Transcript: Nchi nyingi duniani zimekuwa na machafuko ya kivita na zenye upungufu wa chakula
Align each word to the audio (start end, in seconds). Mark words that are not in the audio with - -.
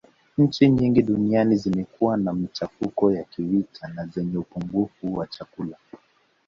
Nchi 0.37 0.69
nyingi 0.69 1.01
duniani 1.01 1.55
zimekuwa 1.55 2.17
na 2.17 2.33
machafuko 2.33 3.11
ya 3.11 3.23
kivita 3.23 3.87
na 3.87 4.07
zenye 4.07 4.37
upungufu 4.37 5.13
wa 5.13 5.27
chakula 5.27 5.77